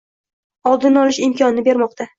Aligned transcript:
Oldini 0.71 1.01
olish 1.05 1.23
imkonini 1.29 1.69
bermoqda 1.71 2.09